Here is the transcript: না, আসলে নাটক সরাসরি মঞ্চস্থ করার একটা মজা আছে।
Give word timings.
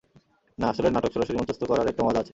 না, 0.57 0.65
আসলে 0.67 0.87
নাটক 0.89 1.11
সরাসরি 1.13 1.37
মঞ্চস্থ 1.37 1.63
করার 1.63 1.87
একটা 1.87 2.03
মজা 2.03 2.19
আছে। 2.19 2.29